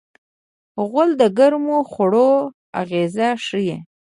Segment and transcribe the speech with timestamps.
[0.87, 2.31] غول د ګرمو خوړو
[2.81, 3.15] اغېز
[3.45, 3.77] ښيي.